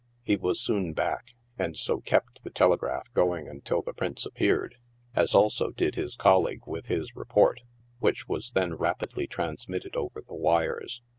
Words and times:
He 0.23 0.35
was 0.35 0.59
soon 0.59 0.93
back, 0.93 1.35
and 1.59 1.77
so 1.77 1.99
kept 2.01 2.43
the 2.43 2.49
telegraph 2.49 3.13
going 3.13 3.47
until 3.47 3.83
the 3.83 3.93
Prince 3.93 4.25
appeared, 4.25 4.77
as 5.15 5.35
also 5.35 5.69
did 5.69 5.93
his 5.93 6.15
colleague 6.15 6.65
with 6.65 6.87
his 6.87 7.15
report, 7.15 7.61
which 7.99 8.27
was 8.27 8.53
then 8.53 8.73
rapidly 8.73 9.27
trans 9.27 9.69
mitted 9.69 9.95
over 9.95 10.23
the 10.27 10.33
wires. 10.33 11.03